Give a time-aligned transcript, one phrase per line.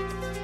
[0.00, 0.39] Bye.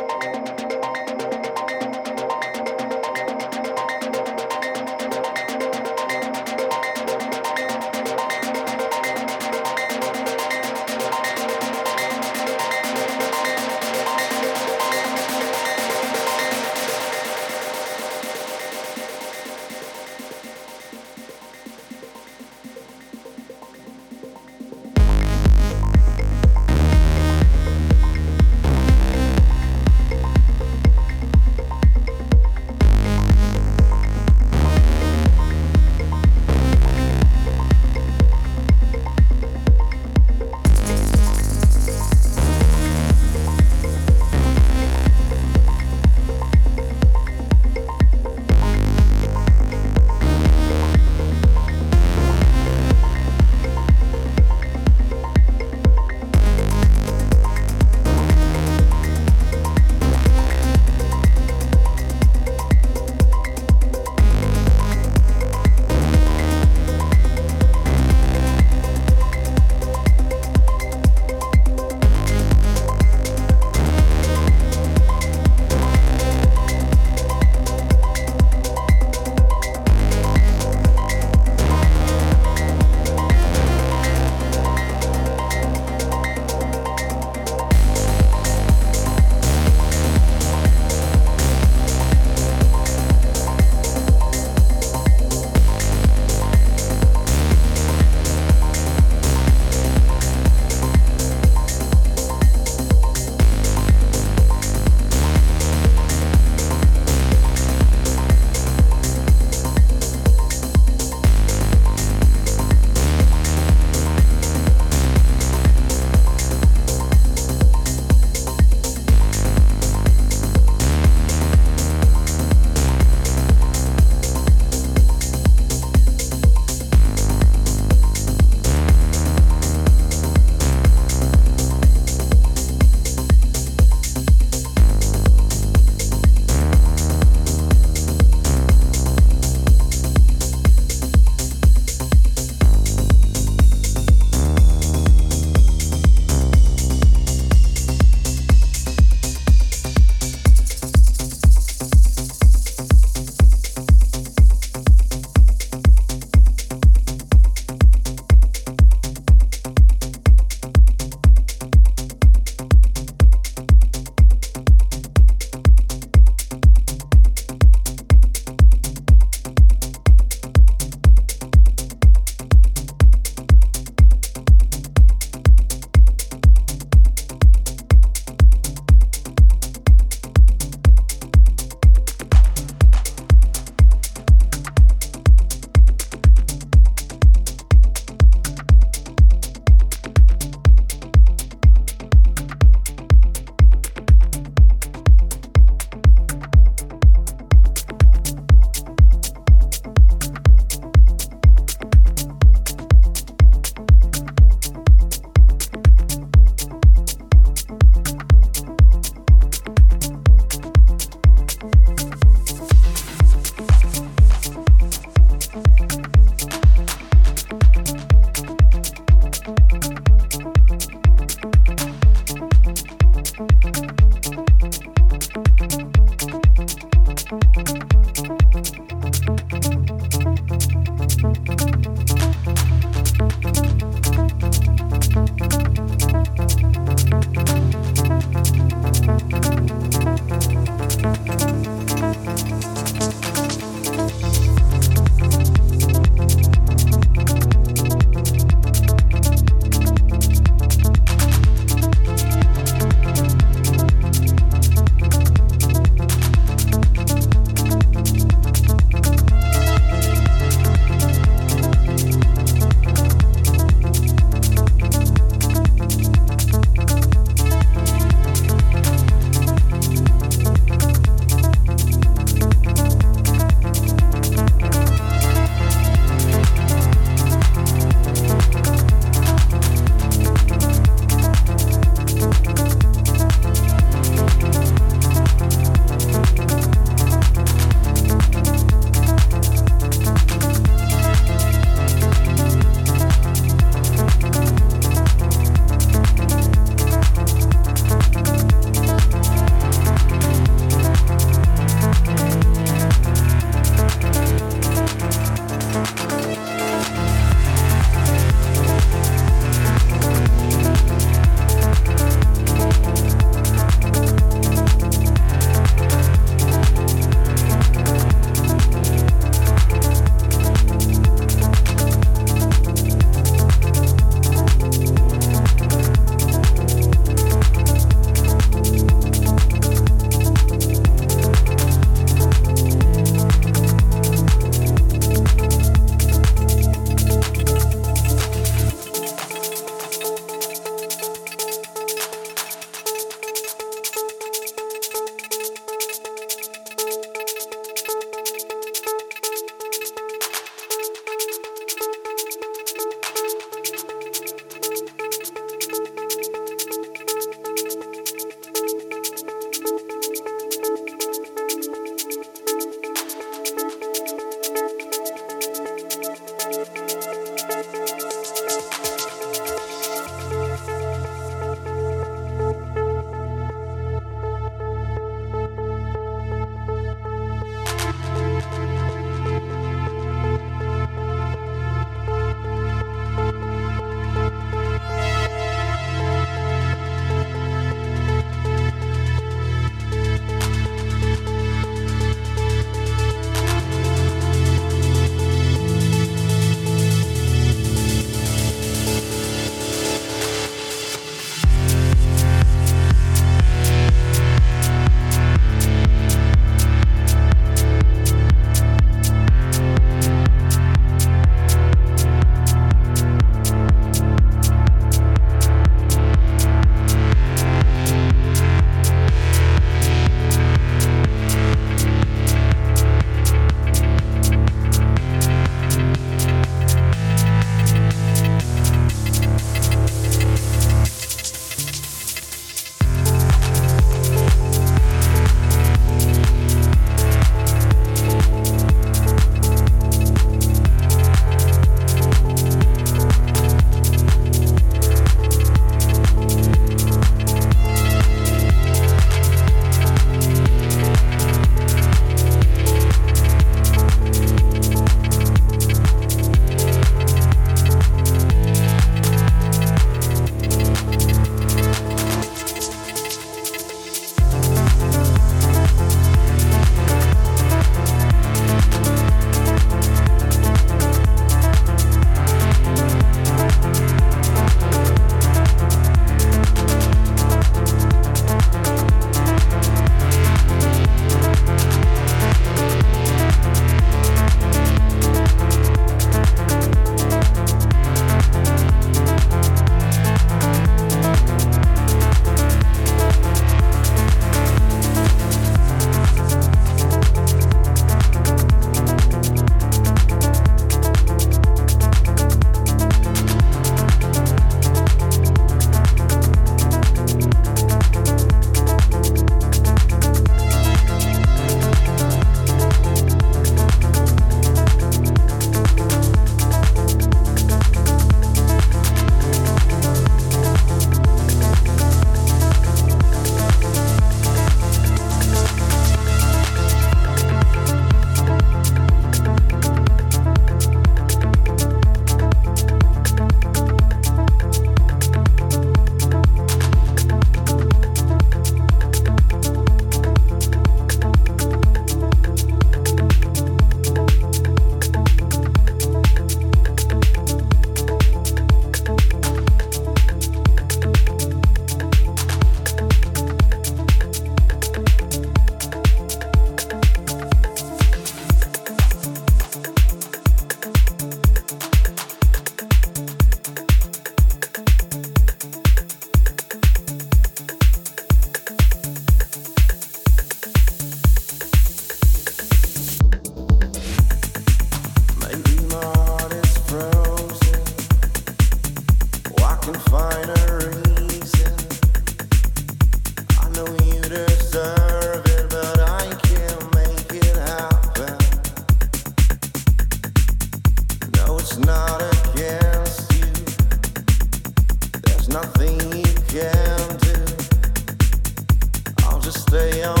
[599.51, 600.00] say I'm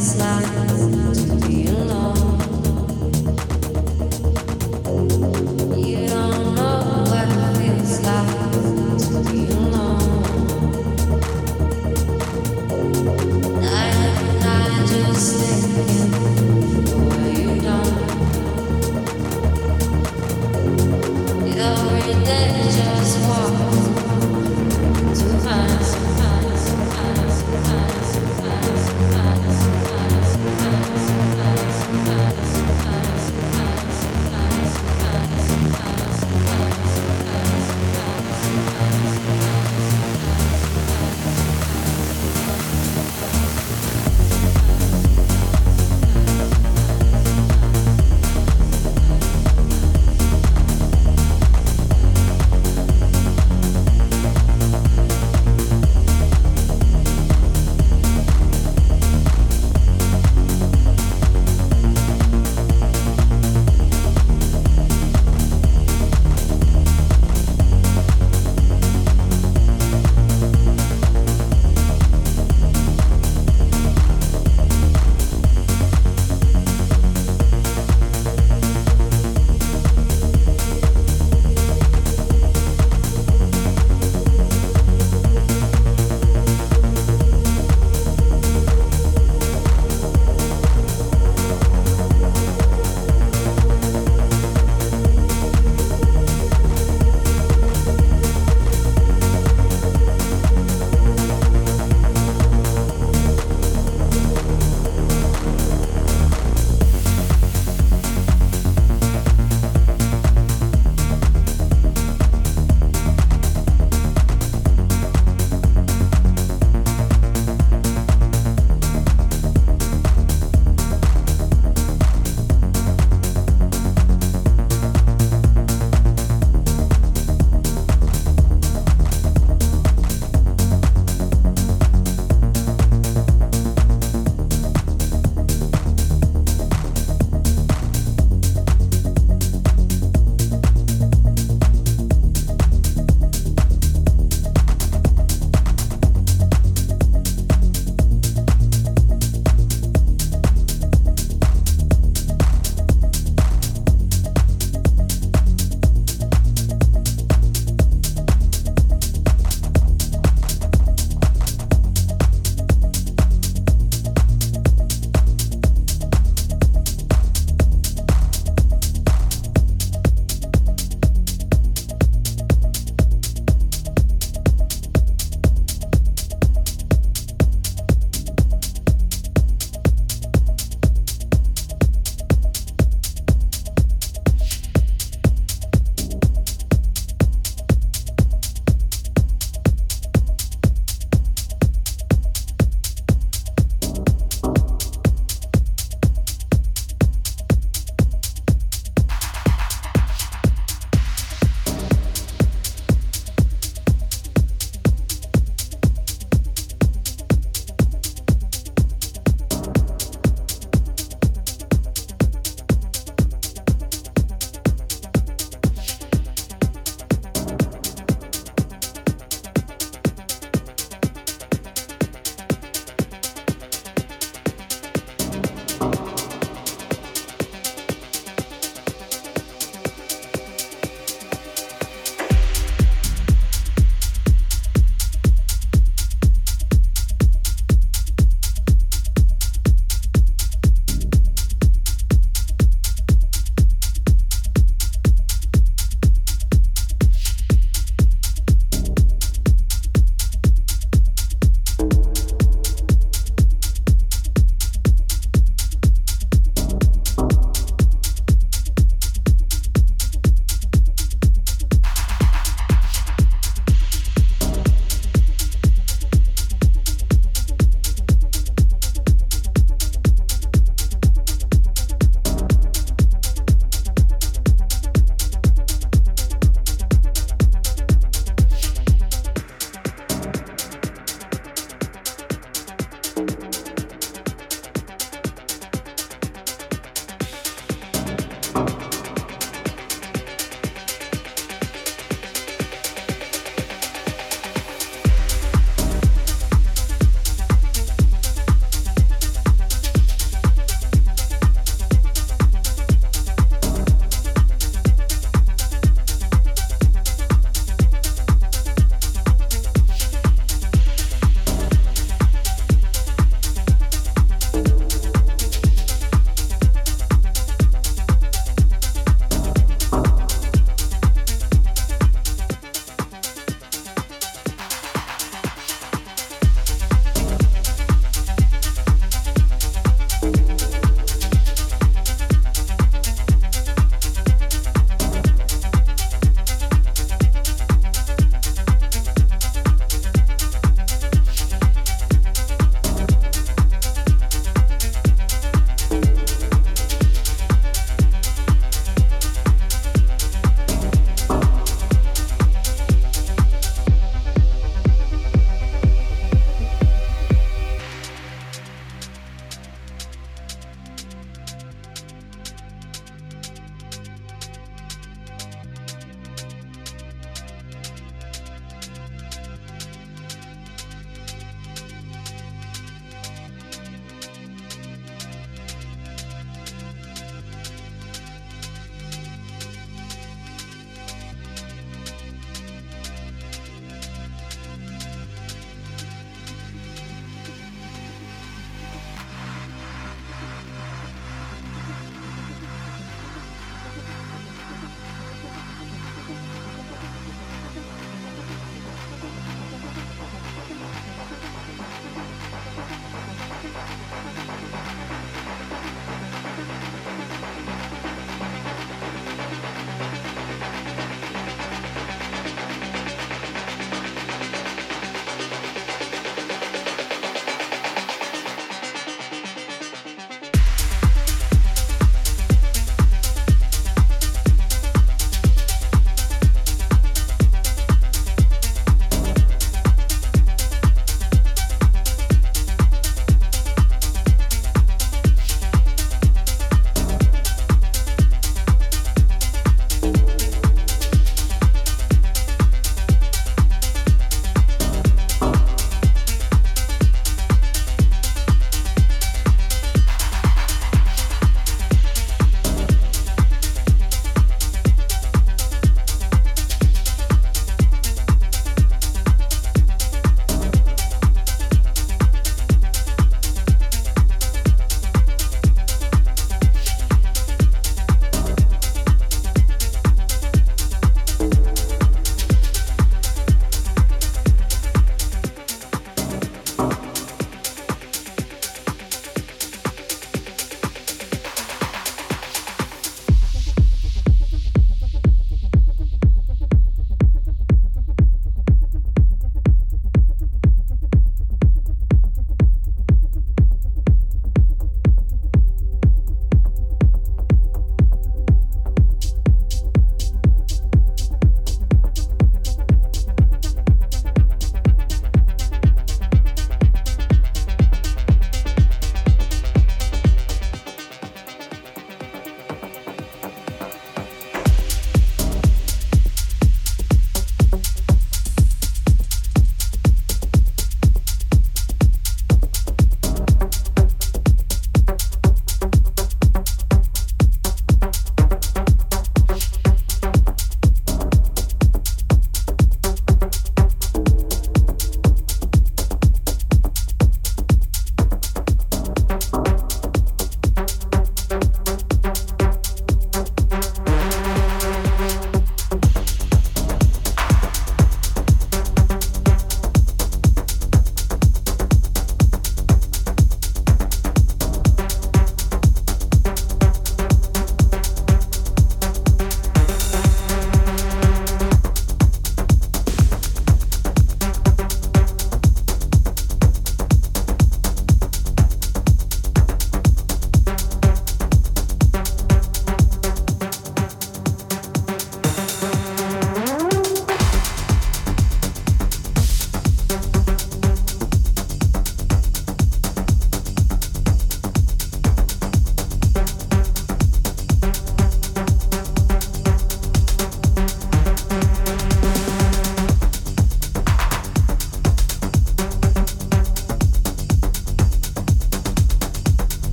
[0.00, 0.37] slide.